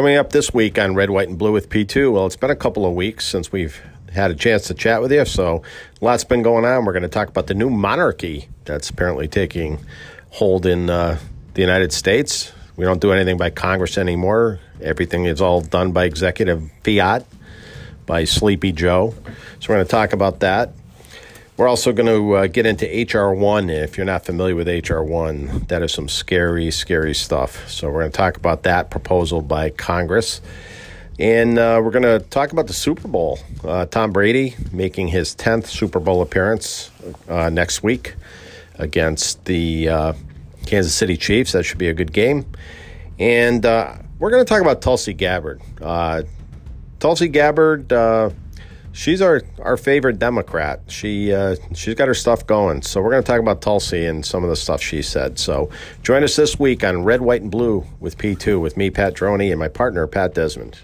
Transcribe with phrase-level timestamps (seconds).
[0.00, 2.10] Coming up this week on Red, White, and Blue with P2.
[2.10, 3.78] Well, it's been a couple of weeks since we've
[4.10, 5.62] had a chance to chat with you, so
[6.00, 6.86] lots been going on.
[6.86, 9.78] We're going to talk about the new monarchy that's apparently taking
[10.30, 11.18] hold in uh,
[11.52, 12.50] the United States.
[12.76, 14.58] We don't do anything by Congress anymore.
[14.80, 17.26] Everything is all done by executive fiat
[18.06, 19.12] by Sleepy Joe.
[19.58, 20.72] So we're going to talk about that.
[21.60, 23.70] We're also going to uh, get into HR1.
[23.70, 27.68] If you're not familiar with HR1, that is some scary, scary stuff.
[27.68, 30.40] So we're going to talk about that proposal by Congress.
[31.18, 33.40] And uh, we're going to talk about the Super Bowl.
[33.62, 36.90] Uh, Tom Brady making his 10th Super Bowl appearance
[37.28, 38.14] uh, next week
[38.78, 40.12] against the uh,
[40.64, 41.52] Kansas City Chiefs.
[41.52, 42.46] That should be a good game.
[43.18, 45.60] And uh, we're going to talk about Tulsi Gabbard.
[47.00, 47.92] Tulsi Gabbard
[48.92, 50.80] she's our, our favorite Democrat.
[50.88, 52.82] She uh, she's got her stuff going.
[52.82, 55.38] So we're going to talk about Tulsi and some of the stuff she said.
[55.38, 55.70] So
[56.02, 59.50] join us this week on Red, White, and Blue with P2 with me, Pat Droney,
[59.50, 60.78] and my partner, Pat Desmond.